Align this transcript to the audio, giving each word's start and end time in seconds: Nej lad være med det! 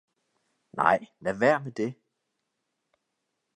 Nej 0.73 1.07
lad 1.19 1.39
være 1.39 1.63
med 1.63 1.71
det! 1.71 1.93